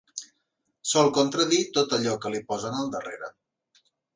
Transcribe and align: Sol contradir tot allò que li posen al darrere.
Sol 0.93 1.11
contradir 1.17 1.61
tot 1.77 1.93
allò 1.99 2.17
que 2.25 2.33
li 2.37 2.43
posen 2.51 2.79
al 2.81 2.91
darrere. 2.97 3.31